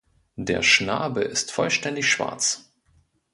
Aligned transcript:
Der 0.39 0.63
Schnabel 0.63 1.21
ist 1.21 1.51
vollständig 1.51 2.09
schwarz. 2.11 2.73